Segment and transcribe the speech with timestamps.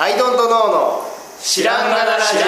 [0.00, 1.02] アイドントノーの
[1.40, 2.40] 知らんがなラジオ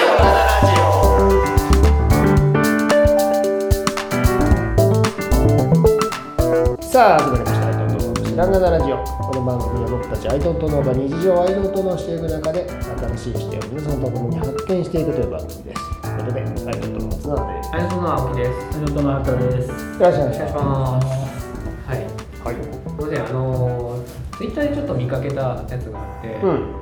[6.81, 18.55] さあ始まりましたアイドントノーの知らんがなラジオこの番組は僕たちアイドントノーが日常をアイドントノーしていく中で新しい視点を皆さんと共に発見していくという番組ですということでアイドントノーの綱田ですアイドントの青木です。
[18.55, 19.69] アイドントの畑です。
[19.69, 21.07] よろしくお願いします。
[21.91, 22.21] はい。
[22.45, 22.61] はいす
[22.97, 24.05] みません、あの
[24.39, 26.80] ツイッターでちょっと見かけたやつがあって、うん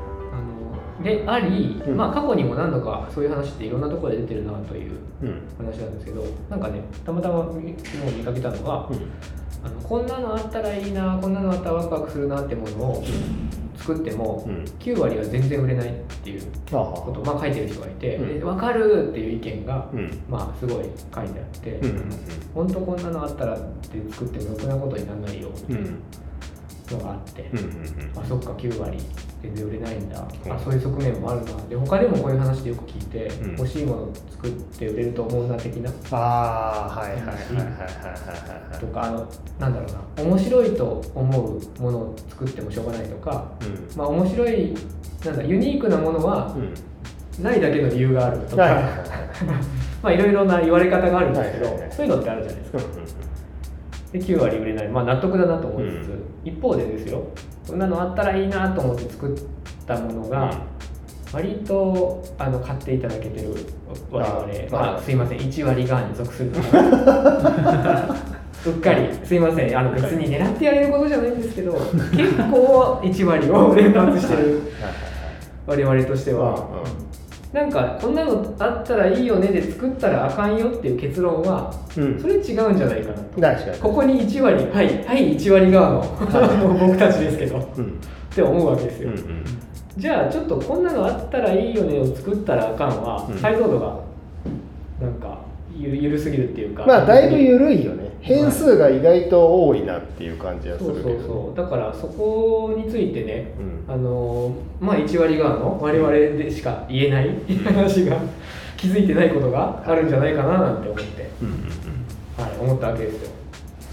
[1.02, 1.96] であり、うん。
[1.96, 5.40] まあ過去にも何度かそういう話っていろんなところで出てるなといううん。
[5.58, 8.88] 話なんですけど、なんかね、たまたま見昨日見かけたのが、
[9.64, 13.04] あのこんなのあったらいいな、こんなのあったらワクワクするなってものを
[13.76, 14.64] 作っても、うん。
[14.78, 18.38] 9割は全然売れないっていうああことを、まあ、書いてる人がいて、うん。
[18.38, 20.10] で分かるっていう意見が、うん。
[20.28, 22.10] まあすごい書いてあって、うんうん
[22.54, 26.02] 本当こんなのあったらって作ってもろくなことにならないようんうん
[26.92, 28.98] のがあって、うんうんあそっか9割
[29.42, 30.52] 全然売れないんだ、うん。
[30.52, 31.46] あそういう側面もあるな。
[31.68, 33.50] で他でもこういう話でよく聞いて、うん。
[33.56, 35.90] 欲しいもの作って売れると思うな的な。
[36.10, 40.24] ああはいはいはいはいはいはいとかあのなんだろうな。
[40.24, 43.96] 面白いと思うものを作ってもしょうがないとかうん。
[43.96, 44.74] まあ面白い
[45.24, 47.44] なんだユニークなものはうん。
[47.44, 48.74] ないだけの理由があるとか、はい
[50.02, 51.92] まあいろいろな言われ方があるんですけど、はいはいはい。
[51.92, 52.78] そういうのってあるじゃないですか。
[52.78, 53.17] うん
[54.12, 56.24] で9割売れない、まあ、納得だなと思いつつ、うん。
[56.44, 57.24] 一方でですよ
[57.66, 59.38] こんなのあったらいいなと思って作っ
[59.86, 60.50] たものが、
[61.32, 63.54] 割とあの買っていただけてる
[64.10, 65.38] 我々あまあ、あすいません。
[65.38, 66.50] 1割側に属する
[68.66, 69.78] うっかりすいません。
[69.78, 71.72] あの別に狙ってやれることじゃないんですけど
[72.16, 74.62] 結構1割を連発してる。
[75.66, 76.66] 我々としては。
[77.52, 82.20] なんかこんなのあったらいいよねで作ったらあかんよっていう結論はうん。
[82.20, 83.40] それ違うんじゃないかなと。
[83.40, 87.98] 確かにここに1割はいはい1割側の 僕たちですけどっうん。
[88.34, 89.44] て思うわけですよ、うんうん。
[89.96, 93.38] じゃあちょっとこんなのあったらいいよねを作ったらあかんはうん。
[93.38, 93.96] 解像度が
[95.00, 95.38] なんか
[95.74, 96.84] ゆゆるすぎるっていうか。
[96.86, 101.56] まあだいぶ緩いよね変数が意外と多いなっていう感じはすそうそうるけどそう。
[101.56, 103.94] だからそこについてねうん。
[103.94, 107.30] あのまあ1割側の我々でしか言えない
[107.64, 108.20] 話が
[108.76, 112.44] 気づいてないことがあるんじゃないかななんて思って、うんうんうん。
[112.44, 113.30] はい、思ったわけですよ。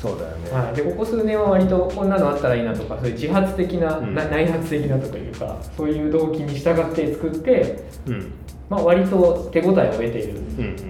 [0.01, 0.51] そうだよね。
[0.51, 8.31] はい、でここ数年は割とこんなのあったらいいなとかそういう自発的な、内発的なとかいうかそういう動機に従って作って、うん。
[8.69, 10.41] まあ、割と手応えを得ている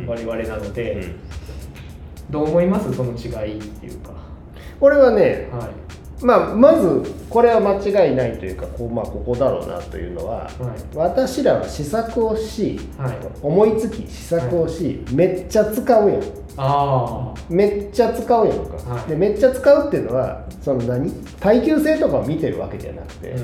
[0.08, 1.16] 我々なので、うん
[2.30, 2.94] どう思います？
[2.94, 4.12] その違いっていうか、
[4.82, 5.70] 俺はねはい。
[6.24, 10.52] まあまずこれは間違いないというかこうまあここだろうなというのははい。
[10.96, 16.22] 私らは試作をしはい、思いつき試作をしめっちゃ使うやん。
[16.58, 19.10] あめっちゃ使うやんか、はい。
[19.10, 21.12] でめっちゃ使うっていうのはその何？
[21.42, 23.40] 耐久性とかを見てるわけじゃなくて、あ、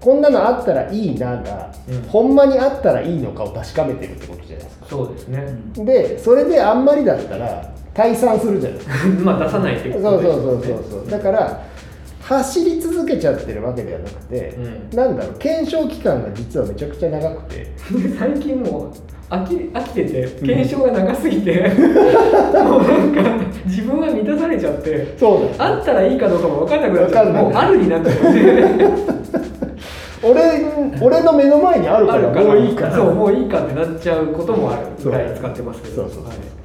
[0.00, 2.02] こんなのあったらいいなが、うん。
[2.02, 4.86] ほんまにあったらいいのかを確かめてるってことじゃないですか。
[4.88, 5.44] そうですね、
[5.74, 11.72] でそれであんまりだったら退散するじゃないですかまあ出さないってそうことそうですよねそうそうそうだから
[12.22, 14.96] 走り続けちゃってるわけではなくて、うん。
[14.96, 17.66] なんだろう検証期間が実はめちゃくちゃ長くて。
[18.18, 18.92] 最近もう
[19.28, 21.52] 飽き飽きてて検証が長すぎて、
[22.62, 23.22] もうなんか
[23.64, 28.22] 自分は満たされちゃってそうあったらいいかどうかも分かんなくなっちゃもうあるになっちゃって。
[30.22, 30.40] 俺
[31.00, 32.94] 俺の目の前にあるからもういいから。
[32.94, 36.02] そうもういいかってなっちゃうこともあるぐらい使ってますけど。
[36.02, 36.24] そうそうそう。
[36.26, 36.61] はい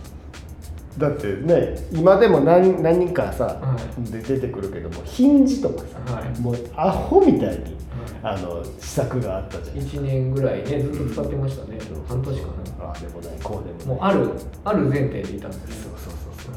[0.97, 3.78] だってね今でも何何人かさ、は
[4.12, 6.40] で出てくるけどもヒンジとかさ、はい。
[6.40, 7.78] もうアホみたいに
[8.24, 9.78] あの試作があったじゃん。
[9.78, 12.47] 1年ぐらいねずっと使ってましたね、半年か
[12.81, 14.16] ああでもないこうでなもない。
[14.16, 14.31] もうある
[14.66, 15.86] ある前提でいたんです。
[15.86, 16.53] よそうそうそう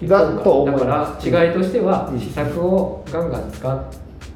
[0.00, 0.08] そう。
[0.08, 2.18] だだとだから違いとしてはうん。
[2.18, 3.84] 試作をガンガン使っ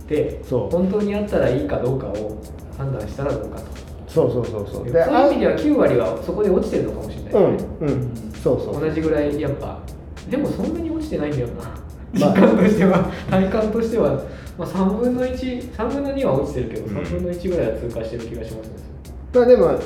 [0.06, 0.70] てそう。
[0.70, 2.36] 本当にあったらいいかどうかを
[2.76, 3.75] 判断したらどうかと
[4.16, 4.66] そうそうそうそう。
[4.76, 7.32] そういうで意味では9割はそこで落ちてるのかもしれない。
[7.34, 8.32] うんうん。
[8.42, 8.80] そうそう。
[8.80, 9.78] 同じぐらいやっぱ
[10.30, 11.64] でもそんなに落ちてないんだよな。
[11.64, 12.34] まあ。
[12.34, 13.12] 実感としては。
[13.30, 14.14] 体感としては、
[14.56, 16.96] まあ、3分の13分の2は落ちてるけどうん。
[16.96, 18.72] 3分の1ぐらいは通過してる気がしますね。
[19.34, 19.78] まあでも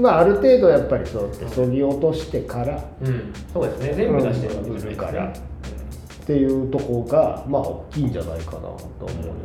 [0.00, 3.32] まあある程度やっぱりそうそぎ落としてからうん。
[3.52, 3.94] そうですね。
[3.94, 5.16] 全部出してるわけじゃないですうん。
[5.16, 5.32] ね
[6.22, 8.74] っていうとこがまあ大きいんじゃないかなと思
[9.06, 9.38] うよね。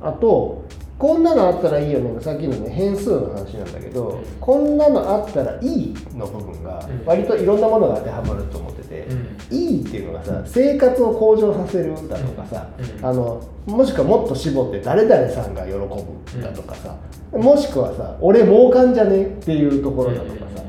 [0.00, 0.62] あと
[0.98, 2.20] こんなのあったらいいよね。
[2.20, 4.24] さっきのね変数の話なんだけど、うん。
[4.40, 7.06] こんなのあったらいいの部分がうん。
[7.06, 9.56] 割といろんなものが当てはまると思ってて、うん。
[9.56, 13.06] いいっていうのがさ生活を向上させるだとかさ、うん。
[13.06, 16.96] あのもしくはもっと絞って誰々さんが喜ぶだとかさ、
[17.32, 20.64] もしくはさ俺儲かんじゃねっていうところだとかさ、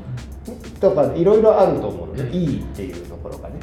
[0.80, 2.32] とかいろいろあると思うのね、うん。
[2.32, 3.56] いいっていうところがね。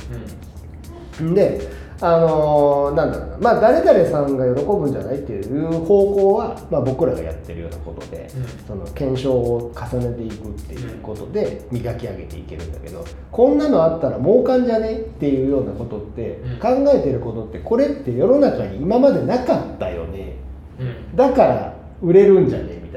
[1.21, 1.33] うん。
[1.33, 1.61] で
[1.99, 8.67] あのーなんだろうなまあ誰々さんが喜ぶんじゃないっていう方向は、まあ、僕らがやってるようなことで、うん。
[8.67, 16.59] その検証を重ねていくっていうことで磨き上げていけるんだけどこんなのあったら儲かんじゃねっていうようなことって、うん。
[16.59, 20.35] 考えてることってこれって世の中に今までなかったよね。
[20.79, 21.15] うん。
[21.15, 22.96] だから売れるんじゃねみた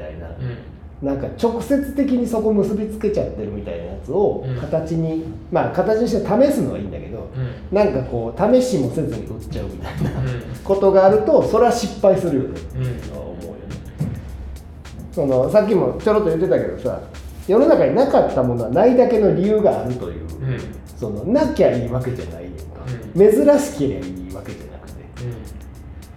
[1.01, 4.57] なんか直接的にそこ結びつけちゃってるみたいなやつをうん。
[4.57, 7.75] 形に、まあ形にして試すのはいいんだけど、うん。
[7.75, 10.41] なんかこう試しもせずに売っちゃうみたいなうん。
[10.63, 12.61] ことがあるとそれは失敗するよね。
[12.75, 12.81] うん。
[12.81, 13.59] 思うよね。
[15.11, 17.01] そのさっきもちょろっと言ってたけどさ
[17.47, 20.59] 世の中になかったものはないだけの理由があるという、うん。
[20.85, 25.01] そのなきゃいいわけじゃないねんか、う珍しければいいわけじゃなくて。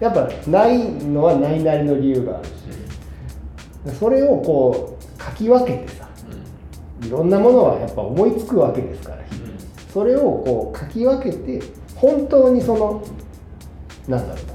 [0.01, 2.51] やっぱないのはないなりの理由があるし
[3.93, 6.09] それをこう書き分けてさ
[7.03, 9.25] いろんなものはやっぱ思いつくわけですから。
[9.95, 11.63] それをこう書き分けて
[11.95, 13.01] 本当にその
[14.09, 14.47] なんだろう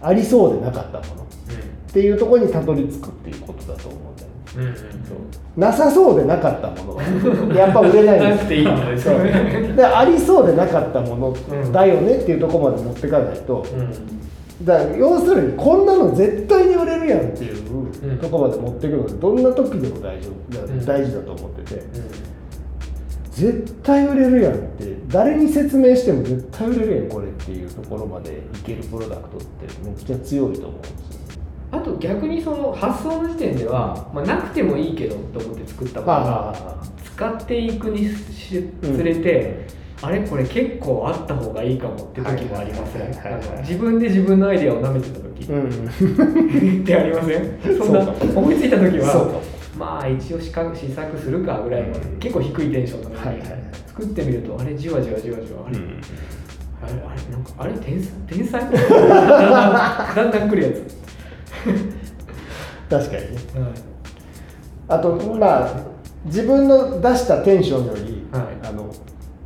[0.00, 1.22] なありそうでなかったもの。
[1.22, 4.34] っていうところにたどり着くっていうことだと思うんだよね。
[4.56, 4.76] うんうん。
[4.76, 5.14] そ
[5.56, 5.60] う。
[5.60, 6.96] なさそうでなかったもの。
[6.96, 7.02] は
[7.56, 8.38] やっぱ売れないんです。
[8.38, 11.72] なくていいのでありそうでなかったものうん。
[11.72, 14.17] だよねっていうところまで持っていかないと、うん
[14.64, 17.68] だから要するにこんなの絶対に売れるやんっていう
[18.02, 18.18] うん。
[18.18, 20.56] ところまで持っていくのがどんな時でも大丈夫。
[20.56, 20.84] だうん。
[20.84, 21.82] 大事だと思ってて、う
[23.30, 31.78] 絶対売れるやんって誰に説明しても絶対売れるやんこれっていうところまでいけるプロダクトってめっちゃ強いと思うんですよ。
[31.78, 39.66] んあと逆にその発想の時点では、まあ、なくてもいいけどと思って作ったものが使っていくにつれて、
[40.00, 43.60] あれこれ結構あった方がいいかもって時もありません？
[43.62, 46.80] 自分で自分のアイデアを舐めてた時、うん。
[46.82, 47.78] ってありません？
[47.78, 48.00] そんな
[48.36, 49.40] 思いついた時は
[49.76, 52.18] まあ一応試作試作するかぐらいの、うん。
[52.20, 53.58] 結構低いテンションなのに、はい
[53.98, 55.58] 作ってみるとあれじわじわじわじわ。
[55.66, 56.00] あれ、うん。
[56.80, 58.12] あれあれなんかあれ天才？
[58.28, 58.60] 天才？
[58.70, 60.84] だんだんだんだん来るやつ、
[62.88, 63.28] 確かにね。
[63.60, 63.72] はい。
[64.86, 65.70] あとまあ
[66.26, 68.42] 自分の出したテンションより、はい。
[68.68, 68.88] あの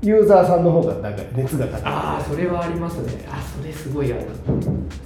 [0.02, 1.82] ユーザーさんの方がなんか熱が高い。
[1.84, 3.24] ああそれはありますね。
[3.30, 4.26] あそれすごいある。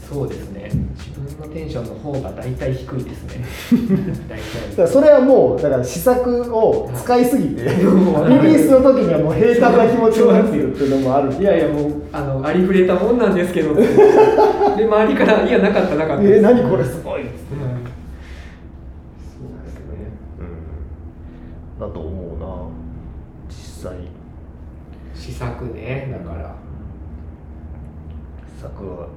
[0.08, 0.70] そうですね。
[0.96, 3.44] 自分のテンションの方が大体低いですね。
[4.26, 4.82] 大体。
[4.82, 11.34] らそれはもうだから試作を使いすぎて、 リリはいースの時にはもう平坦な気持ちになっているっていうのもある。
[11.34, 13.82] いやいやもうあのありふれたもんなんですけど で
[14.86, 17.22] 周りから「いやなかったなかった」えー、何これすごい。
[17.22, 17.60] っつってうん
[19.20, 20.08] そうですね、
[20.40, 22.46] うん、だと思うな
[23.50, 24.16] 実際
[25.26, 26.54] 試作ねだから。
[28.58, 29.08] 試作は。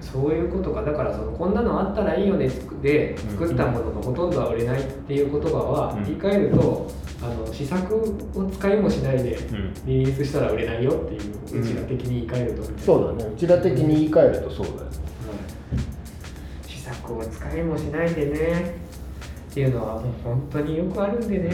[0.00, 0.82] そういうことか。
[0.82, 2.48] だからそのこんなのあったらいいよね
[2.82, 6.04] で作ったもののほとんどは売れないっていう言葉はうん。
[6.04, 6.90] 言い換えると
[7.22, 9.74] あの試作を使いもしないでうん。
[9.86, 11.22] リリースしたら売れないよっていう
[11.54, 12.62] うんうちら的に言い換えると。
[12.78, 13.32] そうだね。
[13.34, 18.84] うちら的に言い換えるとそうだよはい試作を使いもしないでね。
[19.50, 21.48] っていうのはもう本当によくあるんでね、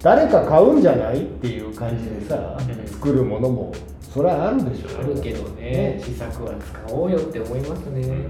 [0.00, 1.22] 誰か買うんじゃない？
[1.22, 2.86] っていう感じでさ、うん。
[2.88, 4.98] 作るものもそれはあるでしょ。
[4.98, 8.26] あるけどね試作は使おうよって思いますね、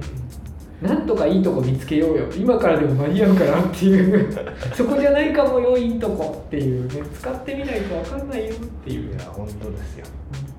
[0.82, 2.26] なんとかいいとこ見つけようよ。
[2.36, 4.32] 今からでも間に合うからっていう。
[4.74, 7.02] そこじゃないかもよいいとこっていうね。
[7.14, 9.14] 使ってみないと分かんないよっていう。
[9.14, 10.06] いや本当ですよ。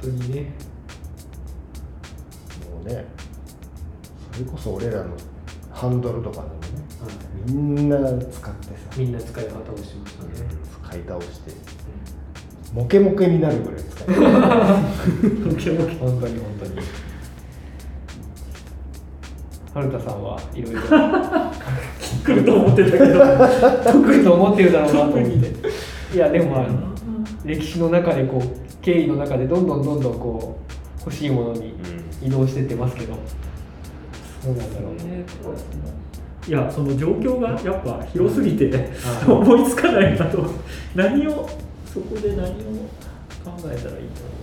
[0.01, 0.41] 本当にね。
[2.71, 3.05] もうね
[4.31, 5.05] それこそ俺らの
[5.71, 6.47] ハンドルとかね
[7.49, 8.73] みんな使ってさ。
[8.97, 10.29] みんな使い方をしましたね、
[10.89, 11.51] 使い倒して。
[12.73, 14.21] モケモケになるぐらい使い倒
[15.59, 15.77] して。
[15.99, 16.81] 本当に本当に。
[19.73, 20.81] 春田さんはいろいろ
[22.25, 26.15] 来ると思ってたけど得意と思ってるだろうなと思って。
[26.15, 26.65] いやでもまあ
[27.45, 31.75] 歴史の中でこう経緯の中でどんどんどんどんこう欲しいものに
[32.21, 33.13] 移動してってますけど。
[34.43, 34.93] そうなんだろう。
[34.95, 35.25] ね
[36.47, 38.65] いやその状況がやっぱ広すぎて
[39.27, 39.33] うん。
[39.41, 40.43] 思いつかないなと。
[40.95, 41.47] 何を
[41.85, 42.47] そこで何を
[43.43, 43.85] 考えたらいいんだ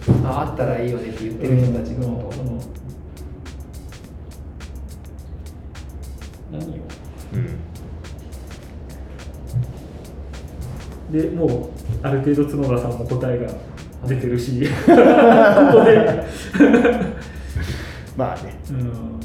[0.08, 0.16] ろう。
[0.26, 2.06] ああったらいいよねって言ってる人たちの。
[2.06, 2.60] ことその
[6.52, 6.66] 何を？
[7.34, 7.46] うん。
[11.12, 11.70] でもう
[12.02, 13.46] ある程度角田さんも答えが
[14.06, 14.68] 出てるし。
[14.86, 14.92] ここ
[15.84, 16.24] で
[18.16, 18.54] まあね。
[18.70, 19.15] うん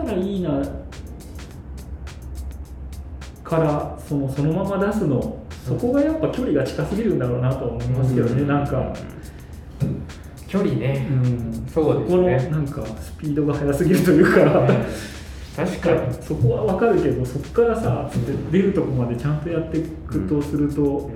[0.00, 0.62] そうねでもあったらいいな
[3.44, 5.40] からそのそのまま出すの。
[5.66, 8.48] そこがやっぱ距離が近すぎるんだろうなとは思いますけどね、うん。
[8.48, 8.92] なんか、
[10.48, 11.06] 距離ね。
[11.10, 12.48] う、ん、そうですね。
[12.48, 14.66] このなんかスピードが速すぎるというか、
[15.54, 16.14] 確かに。
[16.22, 21.10] そこはわかるけどそこからさつって出るとこまでちゃんとやっていくとすると、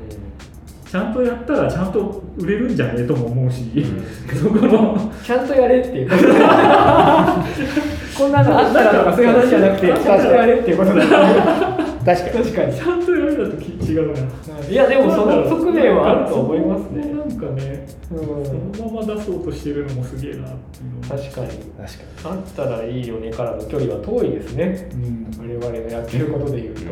[0.89, 3.85] ちゃんとやったらちゃんと売れるんじゃねえとも思うし、
[4.41, 6.11] そこのちゃんとやれっていう
[8.17, 12.45] こんなのあったらとかそういう話じゃなくてちゃんとやれっていうことだ確かに。
[12.45, 12.77] 確かに。
[12.77, 14.69] ちゃんとやるだと違うな。
[14.69, 14.75] い。
[14.75, 17.07] やでもその側面はあると思いますね。
[17.15, 18.75] なんかね、うん。
[18.75, 21.49] そのまま出そうとしてるのもすげえなっていうのは確かに。
[21.49, 24.89] 確かあったらいいよねからの距離は遠いですね。
[24.93, 25.27] うん。
[25.39, 26.83] 我々のやってることで言うと、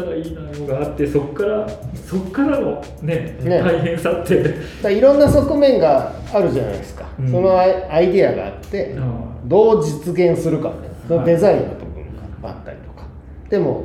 [0.00, 1.68] にたらいいなのがあってそこから
[2.06, 3.60] そこからのねね。
[3.60, 7.30] 大変さって、いろんな側面があるじゃないですか、うん。
[7.30, 9.48] そのアイアイディアがあって、うん。
[9.48, 10.74] どう実現するかね
[11.08, 12.04] そのデザインの部分
[12.42, 13.04] があったりとか、
[13.50, 13.84] でも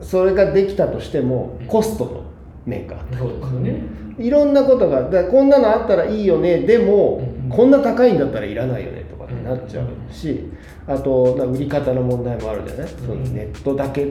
[0.00, 2.22] それができたとしてもコストの
[2.66, 3.82] 面があったりそうですよね、
[4.18, 6.60] いろんなことがだこんなのあったらいいよね。
[6.60, 10.48] でも、うんこんな高いんだったらいらないよねとかってなっちゃうし、
[10.86, 14.10] あとな売り方の問題もあるじゃない、そのネットだけ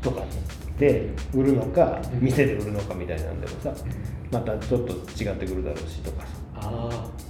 [0.00, 0.22] とか
[0.78, 3.72] で売るのかうん店で売るのかみたいなんでもさ
[4.30, 6.28] またちょっと違ってくるだろうしとかさ。
[6.54, 7.26] ああ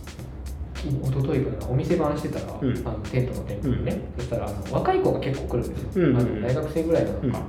[0.85, 1.73] 一昨日かな。
[1.73, 2.79] お店番してたら、うん。
[2.87, 7.41] あのテントの店舗にね、そしたらあの若い子が結構来るんですよ、うんうんあの大学生ぐらいなのか、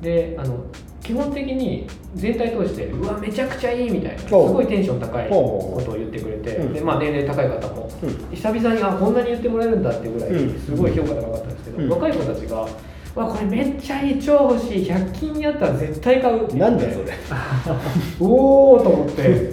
[0.00, 0.64] であの
[1.00, 8.36] 基本的に全体通してうわめちゃくちゃいいみたいなすごいテンション高いことを言ってくれて、うんでまあ、年齢高い方も、うん。
[8.36, 10.60] 久々にあこんなに言ってもらえるんだっていうぐらいうん。
[10.60, 11.88] すごい評価高かったんですけど、うん。
[11.90, 12.66] 若い子たちが
[13.14, 14.90] 「わこれめっちゃいい超欲しい。
[14.90, 17.12] 100均にあったら絶対買う」なんだよそれ。
[18.20, 19.52] おおと思って。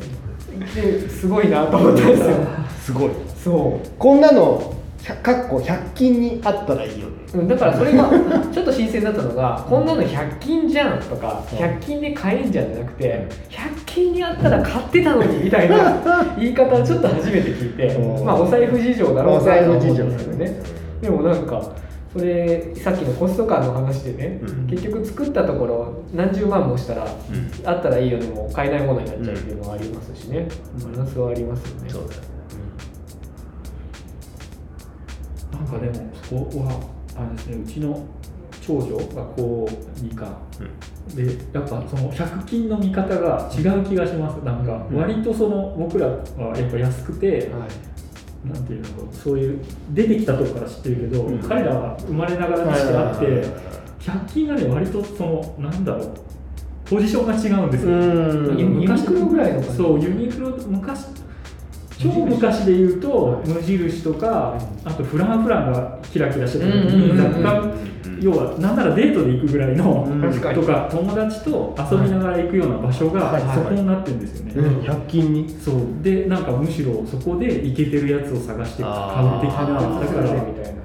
[0.75, 2.35] ですごいなと思ったんですよ。
[2.81, 3.09] すごい。
[3.43, 4.73] そこんなの
[5.03, 7.13] 100かっこ100均にあったらいいよね。
[7.33, 8.09] ううんだからそれが
[8.51, 11.57] ちょっと新鮮だったのがこんなの100均じゃんとかうん。
[11.57, 16.01] 100均で買えんじゃんじゃなくて100均にあったら買ってたのにみたいな
[16.37, 17.87] 言い方をちょっと初めて聞いて。
[17.95, 18.25] うん。
[18.25, 20.61] まあお財布事情だろうなお財布事情ですけどね。
[21.01, 21.61] でもなんか
[22.11, 24.67] それさっきのコスト感の話でね、うん。
[24.67, 27.05] 結局作ったところ何十万もしたら、
[27.65, 30.47] あったらいいよねもう買えないものになっちゃうっていうのはありますしね、
[31.05, 31.89] スはありますよね。
[31.89, 32.27] そうだよね。
[35.51, 36.79] なんかでもそこは
[37.15, 38.05] あれですねうちの
[38.61, 40.37] 長女が高2か
[41.15, 44.43] でやっぱその100均の見方が違う気がします。
[44.43, 44.97] なんかうん。
[44.97, 47.88] 割とその僕らはやっぱ安くて、はい
[48.45, 49.59] なんていうのそういう
[49.91, 51.39] 出てきたとこから知ってるけど、うん。
[51.39, 53.53] 彼らは生まれながらにしてあってうん
[53.99, 56.13] 100均がね割とそのなんだろう
[56.85, 58.57] ポジションが違うんですよ、うん。
[58.57, 59.77] ユニクロぐらいの感じ。
[59.77, 61.07] そうユニクロ昔
[61.99, 67.73] 超昔で言うと無印とかあとフランフランがキラキラしてた時に雑貨
[68.21, 70.21] 要はなんならデートで行くぐらいのうん。
[70.21, 73.57] とか友達と遊びながら行くような場所がはいはい。
[73.57, 74.81] そこになってるんですよね、うん。
[74.81, 75.49] 100均に？
[75.49, 75.75] そう。
[76.01, 78.95] でなんかむしろそこでイケてるやつを探して買う
[79.41, 80.79] 的なだだからみたいなね。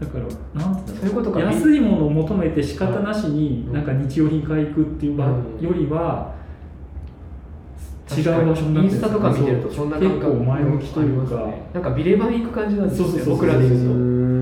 [0.00, 1.40] だからなんていうんだろそういうことか。
[1.40, 3.72] 安いものを求めて仕方なしにうん。
[3.72, 5.60] なんか日用品買い行くっていう場うん。
[5.60, 6.34] よりは
[8.16, 8.94] 違う場所になってる。
[8.94, 11.62] インスタとか見てるとそんな感覚結構前向きというか、ありますね。
[11.74, 13.12] なんかビレバン行く感じなんですよね。
[13.12, 13.94] そうそうそう僕らで言うと。
[13.94, 14.39] ん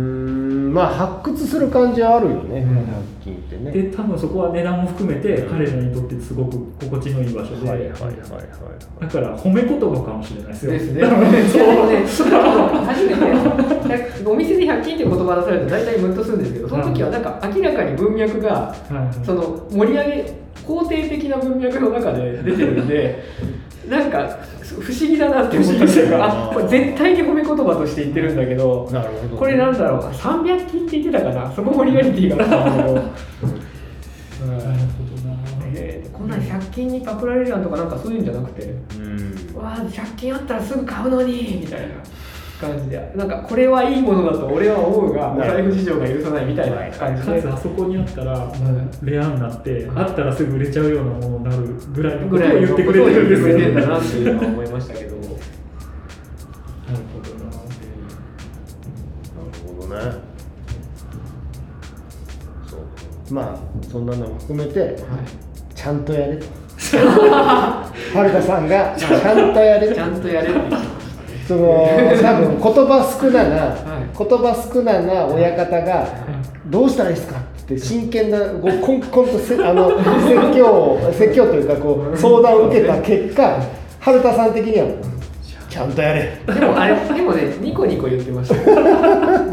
[0.78, 2.78] まあ発掘する感じはあるよね、うん。
[2.78, 3.70] 100均ってね。
[3.72, 8.18] で多分そこは値段も含めて彼らにとってすごく心地のいい場所で、はいはいはいはい
[9.00, 10.72] だから褒め言葉かもしれないですよ。
[10.72, 11.00] ですね。
[11.00, 11.22] いやでも
[11.86, 19.24] ね、初めてお店で100均っていう言葉出されると大体ムッとするんですけど、その時はなんか明らかに文脈がはいはい。
[19.24, 20.32] その盛り上げ
[20.66, 23.24] 肯定的な文脈の中で出てるんで、
[23.88, 24.38] なんか
[24.80, 26.24] 不思議だなって思ったんですよ。
[26.24, 32.46] あ、これ絶対に褒め言葉として言ってるんだけど、なるほどこれなんだろう、300均って言ってたかな、そこもリアリティが。
[32.46, 32.94] なるほど。
[32.94, 33.02] な
[35.74, 39.56] えーこんなん100均にパクられるやんとかなんかそういうんじゃなくて、うん。
[39.56, 41.86] わあ100均あったらすぐ買うのにみたいな
[42.60, 43.12] 感じで。
[43.14, 47.42] なんかこれはいいものだと俺は思うがお財布事情が許さないみたいな感じで。
[47.42, 48.52] かつあそこにあったら
[49.02, 54.68] レアになってあったらすぐ売れちゃうようなものになるぐらいのことをぐらい言ってくれてるんですよ言ってくれてんだなっていうのは思い。
[54.70, 55.28] ましたけどなる
[57.12, 57.44] ほどな。
[57.44, 57.60] なる
[59.66, 60.00] ほどね。
[62.66, 63.58] そうまあ
[63.90, 64.96] そんなのも含めて
[65.74, 66.46] ちゃんとやれと。
[66.88, 67.92] は
[68.24, 69.08] るかさんがちゃ
[69.50, 69.88] んとやれ。
[69.88, 70.87] とちゃんとやれって
[71.48, 71.88] その
[72.20, 74.08] 多分言葉少なな、い。
[74.18, 76.06] 言葉少なな親方が
[76.66, 79.96] どうしたらいいですかって真剣なこうコンコンとせあの
[80.28, 83.62] 説教を説教というかこう相談を受けた結果
[83.98, 85.17] 春田さん的には
[85.78, 86.22] ちゃんとやれ。
[86.44, 88.56] でもあれでもねニコニコ言ってました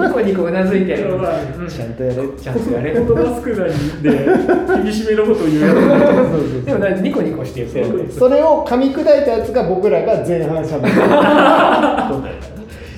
[0.07, 0.95] ニコニコうなずいて。
[0.95, 1.67] るうん。
[1.67, 2.15] ちゃんとやれ。
[2.41, 2.93] ちゃんとやれ。
[2.93, 3.69] 言葉少ない
[4.01, 8.11] で厳しめのことを言うやつでもニコニコして言ってる。
[8.11, 10.95] それを噛み砕いたやつが僕らが前半しゃべる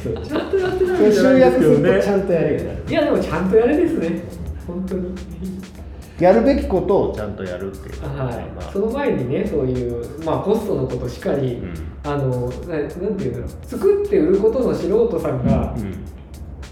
[0.04, 0.24] そう。
[0.26, 4.22] ちゃんとやってないんじゃないですけどね約するとちゃんとやれいやでもちゃんとやれですね。
[4.66, 5.02] 本当に
[6.20, 8.46] やるべきことをちゃんとやるっていうはい。
[8.56, 11.74] まあその前にねそういう、まあ、コストのことしかり、うん。
[12.04, 13.50] あのななんていうんだろう。
[13.62, 16.06] 作って売ることの素人さんがうん。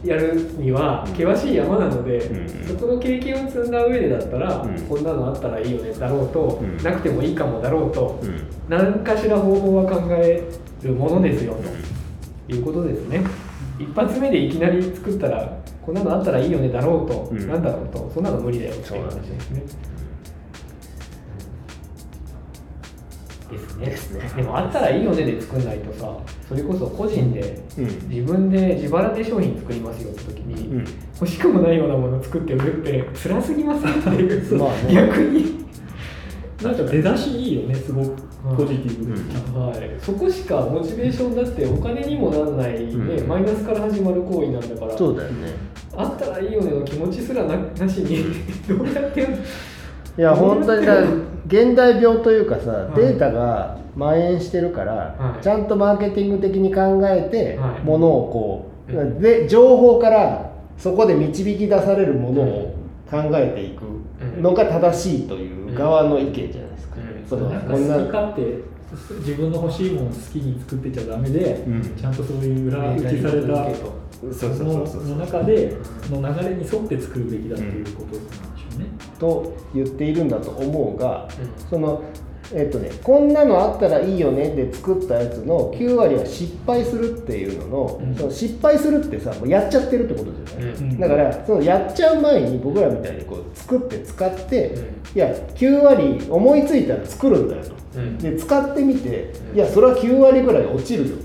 [0.04, 1.12] やるにはうん。
[1.14, 2.68] 険しい山なので、うん。
[2.68, 4.80] そこの経験を積んだ上でだったら、うん。
[4.82, 6.78] こんなのあったらいいよねだろうと、うん。
[6.78, 8.48] なくてもいいかもだろうと、うん。
[8.68, 10.44] 何かしら方法は考え
[10.84, 11.56] るものですよ
[12.48, 13.24] ということですね。
[13.80, 17.48] 一発目でいきなり作ったらこんなのあったらいいよねだろうと、うん。
[17.48, 19.64] なんだろうとそんなの無理だよっていう話ですね。
[23.52, 23.86] ですね。
[23.86, 24.32] ですね。
[24.36, 26.18] でもあったらいいよねで作んないとさ
[26.50, 27.86] それこそ個人でうん。
[28.10, 30.86] 自分で自腹で商品作りますよって時に、うん。
[31.14, 34.94] 欲しくもないようなものを作って売るって辛すぎませんっていう、まあね。
[34.94, 35.66] 逆に、
[36.64, 43.28] なんか出だしいいよねすごくポジティブはい、そこしかモチベーションだってお金にもならない、ねうん。
[43.28, 44.96] マイナスから始まる行為なんだから。
[44.98, 45.54] そうだよね。
[45.98, 48.24] あったらいいよねの気持ちすらななしに。
[48.68, 51.02] どうやっていや本当にだ
[51.48, 52.96] 現代病というかさ、はい。
[52.96, 55.44] データが蔓延してるから、はい。
[55.44, 57.86] ちゃんとマーケティング的に考えて、はい。
[57.86, 59.20] ものをこう、うん。
[59.20, 62.76] で情報からそこで導き出されるものを
[63.10, 66.65] 考えていくのが正しいという側の意見じゃない？
[67.28, 68.76] そのなんか好き勝手
[69.20, 71.96] 自分の欲しいものを好きに作ってちゃダメで、うん。
[71.96, 73.48] ちゃんとそういう裏打ちされた
[74.64, 75.76] のの中で
[76.10, 78.86] の流れに沿って作るべきだっていうことなんでしょうね。
[79.20, 81.70] と言っているんだと思うが、うん。
[81.70, 82.04] その
[82.58, 88.16] えっとね、こんなのあったらいいよねで作ったやつの9割は失敗するっていうのの,、うん。
[88.16, 90.92] その失敗するってさもうやっちゃってるってことじゃない、うん。
[90.92, 91.00] うん。
[91.00, 95.18] だからそのやっちゃう前に僕らみたいにこう作って使って、うん。
[95.18, 98.18] いや9割思いついたら作るんだよと、うん。
[98.20, 99.56] で使ってみて、うん。
[99.58, 101.16] いやそれは9割ぐらい落ちるよ、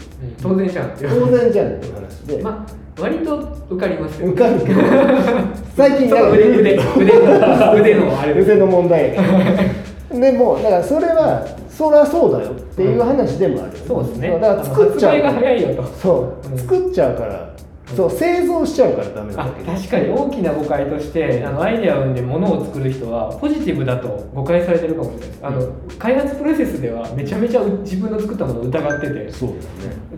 [0.42, 3.38] 当然じゃんって当然じゃんっていう話で、まあ割と
[3.70, 4.80] 受かりますよ受かるけど。
[5.76, 8.32] 最近ちょっと腕腕腕の 腕のあれ。
[8.40, 9.79] 腕の問題やけど
[10.10, 13.72] でもだからそれはそりゃそうだよっていう話でもある。
[13.72, 14.30] よね、そうですね。
[14.40, 15.84] だから作っちゃうが早いよと。
[15.96, 16.58] そう、うん。
[16.58, 17.50] 作っちゃうから。
[17.96, 25.40] そう製造しちゃうからダメだ確かに大きな誤解としてあのアイデアを生んで物を作る人はポジティブだと誤解されてるかもしれないです。
[25.42, 29.60] あの開発プロセスではめちゃめちゃ自分の作ったものを疑っててそうだね。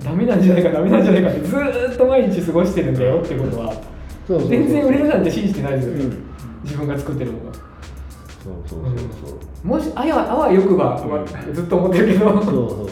[0.05, 3.75] ダメなんじゃないかダメなんじゃないかってずーっと毎日過ごしてるんだよってことは
[4.49, 5.95] 全然売れるなんて信じてないですよ
[6.65, 7.59] 自分が作ってるものが
[8.43, 9.67] そうそうそうそう。
[9.67, 12.31] もしあやあわよくば、うんずっと思ってるけど。
[12.31, 12.89] そうそうそう。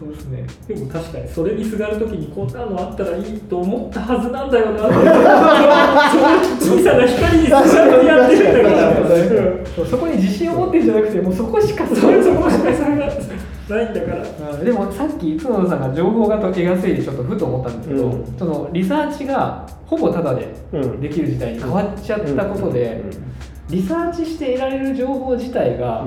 [0.00, 4.94] そうですねでも確かにそれにすがるときにこんなのあったらいいと思ったはずなんだよなって。
[6.64, 7.64] 小さな光にすがっ
[8.00, 9.66] てやってるんだから。
[9.76, 14.64] そうそこに自信を持ってるんじゃなくてもうそこしかそそれそこしかそれがないんだからうん。
[14.64, 18.38] でもさっき角野さんが情報が得やすいでちょっとふと思ったんですけど、うん。
[18.38, 23.04] そのリサーチがほぼタダでうんできる時代に変わっちゃったことで、
[23.70, 26.06] リサーチして得られる情報自体が、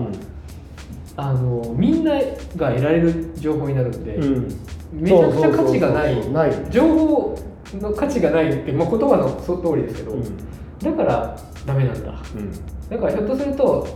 [1.15, 2.15] あのみんな
[2.55, 4.23] が得られる情報になるんで、うん。
[4.23, 4.47] うん
[4.93, 6.21] めちゃくちゃ価値がない。
[6.69, 7.39] 情報
[7.73, 10.37] の価値がないって、まあ、言葉のそ通りですけど、うん。
[10.79, 12.13] だからダメなんだ。
[12.89, 13.87] だからひょっとすると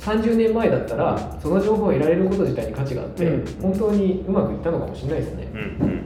[0.00, 3.62] 30年前だったらその情報を得られること自体に価値があって、うん。
[3.62, 5.60] 本当にうまくいったのかもしれないですね、うん。
[5.60, 6.02] うん。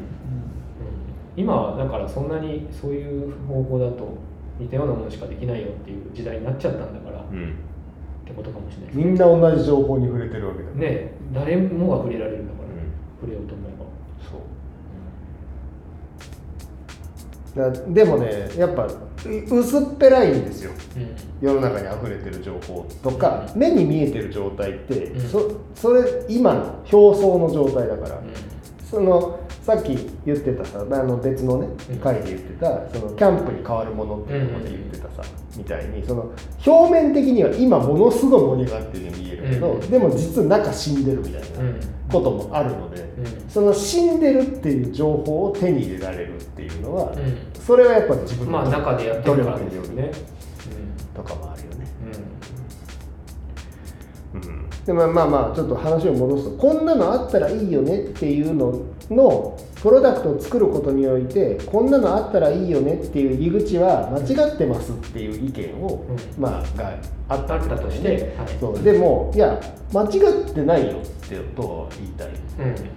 [1.37, 4.19] 今はだからそんなにそういう方法だと
[4.59, 7.55] 似たようなものしかできないよっていう時代になっちゃったんだから、っうん。
[8.25, 8.95] てことかもしれない。
[8.95, 12.77] みんな同じ情報に触れてるわけだねね誰もが触れられるんだから、うん。
[13.21, 13.85] 触れようと思えば。
[17.71, 17.87] そう。
[17.87, 18.87] だでもねやっぱ
[19.51, 20.73] 薄っぺらいんですよ。
[20.97, 21.47] うん。
[21.47, 25.21] 世の中に溢れてる情報とか、目に見えてる状態って、うん。
[25.21, 28.23] そそれ今の表層の状態だから、う
[28.89, 31.99] そのさっき言ってたさあの別のねうん。
[31.99, 36.33] 回で言ってたそのキャンプに変わるものっていうので言ってたさ、みたいにその
[36.65, 39.91] 表面的には今ものすごい盛り上がってるように見えるけど、うん。
[39.91, 41.81] でも実は中死んでるみたいなうん。
[42.13, 43.51] こともあるので、うん。
[43.51, 47.17] その死んでるっていう情報を手に入れられるっていうのは、う
[47.59, 50.13] それはやっぱ自分ん、まあ中でやってるからですよね、
[51.15, 51.56] とかもある
[54.87, 66.43] でもまあまあちょっと話を戻すとこんなのあったらいいよねっていうののプロダクトを作ることにおいてこんなのあったらいいよねっていう入り口は間違ってますっていう意見を、うん。
[66.43, 68.49] まあがあったとしてはい。
[68.61, 68.83] そう。
[68.83, 69.61] でもいや
[69.93, 72.29] 間違ってないよってことを言いたい。
[72.29, 72.35] うん。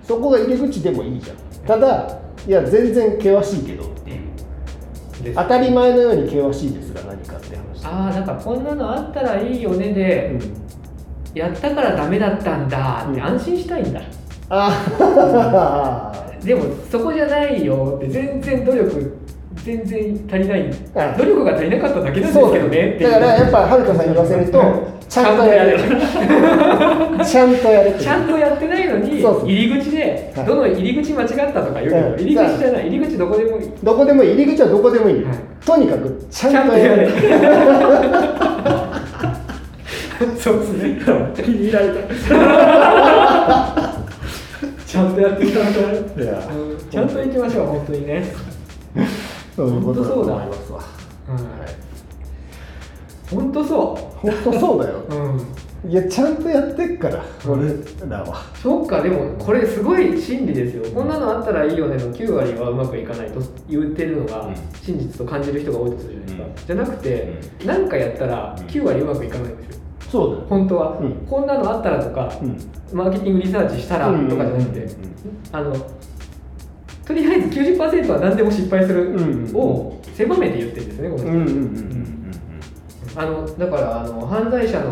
[0.03, 1.37] そこが入り口でもいいじゃん。
[1.65, 5.35] ただいや全然険しいけどっていう。
[5.35, 7.83] 当たり前のように険しいですが何かって話。
[7.83, 10.68] ああなんかこんなのあったらいいよねで、うん
[11.33, 14.01] やったからダメだったんだってうん安心したいんだ、
[14.49, 16.13] あ
[16.43, 19.17] でもそこじゃないよって全然努力
[19.55, 20.69] 全然足りない。
[20.95, 30.45] あ努力が足りなかっただけなんですけどねだからやっぱはるかさんに言わせるとちゃんとやれちゃんとやれってちゃんとやってないのに入り口ではい。
[30.45, 31.89] どの入り口間違ったとか言う。
[31.89, 32.13] けどうん。
[32.19, 33.69] 入り口じゃない入り口どこでもいい。
[33.83, 34.33] どこでもいい。
[34.33, 35.37] 入り口はどこでもいい、はい。
[35.65, 37.09] とにかくちゃちゃんとやれ。
[37.09, 38.78] んとやれ
[40.37, 40.99] そうですね。
[41.35, 41.95] 気に入られた。
[44.85, 46.41] ちゃんとやっていかなきゃいや。
[46.49, 46.89] うん。
[46.89, 48.25] ちゃんと行きましょう本当にね。
[49.55, 50.79] 本当そうだ思いますわ。
[51.29, 51.37] うん
[53.29, 55.03] 本当そ本当そうだよ。
[55.09, 55.13] う
[55.85, 55.91] うん。
[55.91, 57.69] いやちゃんとやってっから俺
[58.09, 58.41] らは。
[58.61, 60.83] そうかでもこれすごい真理ですよ。
[60.93, 64.55] こんなのあったらいいよねの9割はうまくいかないと言ってるのがうん。
[64.81, 66.85] 真実と感じる人が多いとするじゃないですか、うん。
[66.85, 67.33] じゃなくて
[67.65, 68.65] 何かやったらうん。
[68.65, 70.45] 9割うまくいかないんですよそうだよ。
[70.49, 71.11] 本当は、うん。
[71.27, 72.57] こんなのあったらとか、うん。
[72.97, 75.09] マーケティングリサーチしたらとかじゃなくて、うん
[75.51, 75.75] あの
[77.05, 84.91] とりあえず90%は何でも失敗するうんを狭めて言ってるんですねこの人、あのだからあの犯罪者の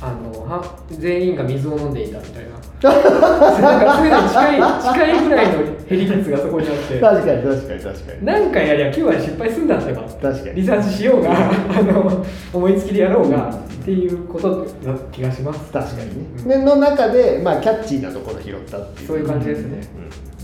[0.00, 2.56] あのは全員が水を飲んでいたみたいな。
[2.82, 4.60] なんかそういうのに近い
[4.92, 5.52] 近いぐらいの
[5.86, 7.00] ヘリ率がそこにあって。
[7.00, 8.24] 確かに確かに確かに。
[8.24, 10.02] 何回やりゃ9割失敗するんだってば。
[10.02, 10.56] 確かに。
[10.56, 15.72] リサーチしようがあの思いつきでやろうがっていうことな気がします。
[15.72, 16.48] 確かにね、うん。
[16.48, 19.08] での中で、まあ、キャッチーなところ拾ったっていう。
[19.08, 20.36] そういう感じですね、うん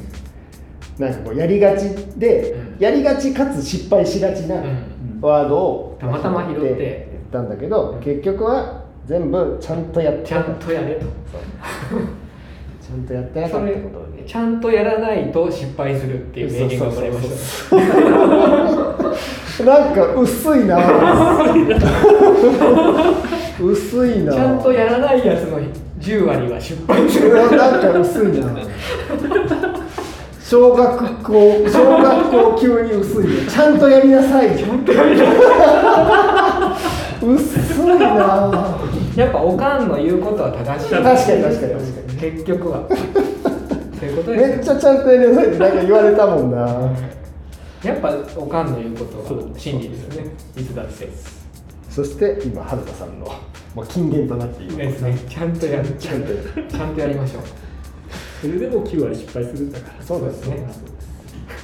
[0.99, 2.77] なんかこうやりがちで、うん。
[2.79, 5.21] やりがちかつ失敗しがちなうん。
[5.21, 7.09] ワードをたまたま拾って。
[7.33, 11.07] 言ったんだけど、結局は全部ちゃんとやってちゃんとやれと。
[12.81, 17.77] ちゃんとやってなかったことちゃんとやらないと失敗するっていう名言が生まれました。
[19.65, 20.79] なんか薄いな。
[23.61, 24.33] 薄いな。
[24.33, 25.59] ちゃんとやらないやつの
[26.01, 27.35] 10割は失敗する。
[27.35, 28.33] なんか薄いな。
[30.43, 31.33] 小学校
[31.67, 34.55] 小学校級に薄いねちゃんとやりなさい。
[34.57, 35.33] ちゃんとやりなさ
[36.89, 36.92] い
[37.27, 38.79] 薄いな。
[39.17, 40.91] やっぱおかんの言うことは正しい。
[40.91, 42.33] 確かに確かに確かに。
[42.33, 42.89] 結局は。
[44.01, 46.59] そういうことですめっちゃちゃんとやりなさいってなんか言われたもんな。
[47.85, 50.31] やっぱおかんの言うことが真理ですよね。
[50.57, 51.09] いつだって。
[51.91, 53.27] そして今はるかさんの
[53.75, 54.77] もう金言となっている。
[54.77, 55.17] ですね。
[55.29, 55.93] ちゃんとやる。
[55.99, 56.67] ちゃんとやる。
[56.69, 57.43] ちゃんとやりましょう。
[58.41, 60.05] それでも9割失敗するんだから。
[60.05, 60.67] そうですね。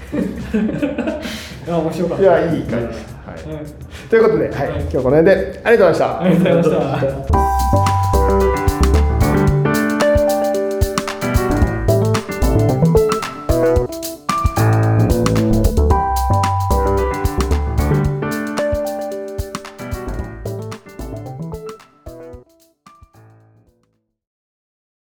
[1.68, 2.22] あ面白かった。
[2.22, 3.54] いやいい感じ、はい。
[3.54, 6.22] はいということで、はい、今日この辺でありがとうございました。
[6.22, 7.97] ありがとうございました。